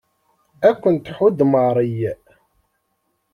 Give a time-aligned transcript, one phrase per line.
[0.67, 1.97] Ad ken-tḥudd Mary.